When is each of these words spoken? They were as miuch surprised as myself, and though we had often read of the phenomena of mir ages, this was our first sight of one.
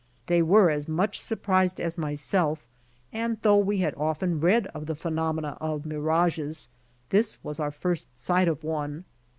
They 0.25 0.41
were 0.41 0.71
as 0.71 0.87
miuch 0.87 1.13
surprised 1.13 1.79
as 1.79 1.95
myself, 1.95 2.65
and 3.13 3.37
though 3.43 3.59
we 3.59 3.81
had 3.81 3.93
often 3.93 4.39
read 4.39 4.65
of 4.73 4.87
the 4.87 4.95
phenomena 4.95 5.59
of 5.61 5.85
mir 5.85 6.09
ages, 6.09 6.69
this 7.09 7.37
was 7.43 7.59
our 7.59 7.69
first 7.69 8.07
sight 8.19 8.47
of 8.47 8.63
one. 8.63 9.05